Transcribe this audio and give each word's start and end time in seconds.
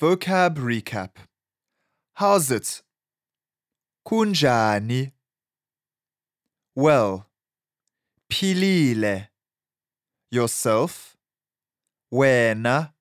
Vocab 0.00 0.58
recap. 0.58 1.16
How's 2.14 2.52
it? 2.52 2.82
Kunjani? 4.06 5.10
Well. 6.76 7.26
Philile. 8.30 9.26
Yourself? 10.30 11.16
Wena? 12.14 12.92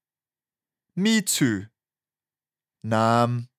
Me 0.96 1.22
too. 1.22 1.68
Nam. 2.84 3.50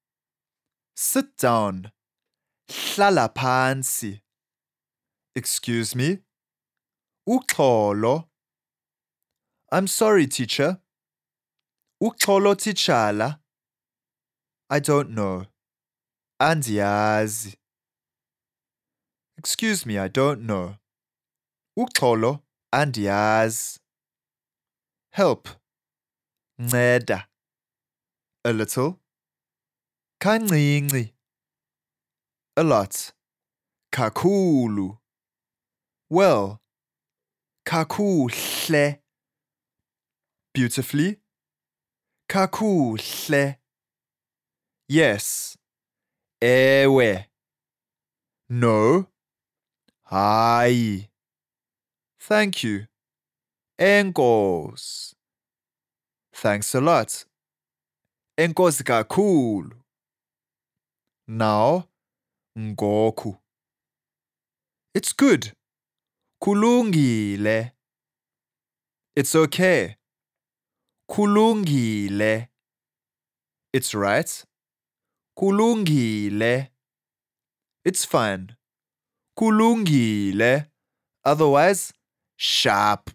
Sit 0.96 1.36
down. 1.36 1.92
Hlala 2.68 3.32
phantsi. 3.32 4.20
Excuse 5.36 5.94
me? 5.94 6.18
Uxolo. 7.28 8.24
I'm 9.70 9.86
sorry, 9.86 10.26
teacher. 10.26 10.80
Uxolo 12.00 12.54
titshala. 12.54 13.40
I 14.70 14.80
don't 14.80 15.10
know. 15.10 15.46
Andiyazi. 16.40 17.56
Excuse 19.36 19.84
me, 19.84 19.98
I 19.98 20.08
don't 20.08 20.42
know. 20.42 20.76
Uxolo 21.76 22.42
andiyazi. 22.72 23.80
Help. 25.12 25.48
Nceda. 26.60 27.26
A 28.44 28.52
little. 28.52 29.00
Kancinci. 30.20 31.12
A 32.56 32.62
lot. 32.62 33.12
Kakhulu. 33.90 34.98
Well. 36.08 36.60
Kakuhle. 37.66 39.00
Beautifully. 40.54 41.20
Kakuhle. 42.30 43.58
Yes. 44.88 45.56
Ewe. 46.42 47.26
No. 48.50 49.06
Hayi. 50.10 51.08
Thank 52.20 52.64
you. 52.64 52.86
Enkos. 53.78 55.14
Thanks 56.34 56.74
a 56.74 56.80
lot. 56.80 57.24
Enkosi 58.38 58.84
kakhulu. 58.84 59.74
Now, 61.26 61.88
ngoku. 62.58 63.38
It's 64.94 65.12
good. 65.14 65.52
Kulungile. 66.42 67.72
It's 69.16 69.34
okay. 69.34 69.97
Kulungile. 71.10 72.48
It's 73.72 73.94
right. 73.94 74.44
Kulungile. 75.38 76.68
It's 77.84 78.04
fine. 78.04 78.56
Kulungile. 79.38 80.68
Otherwise, 81.24 81.92
sharp. 82.36 83.10